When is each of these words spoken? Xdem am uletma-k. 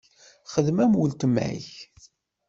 Xdem 0.51 0.77
am 0.83 0.93
uletma-k. 1.01 1.69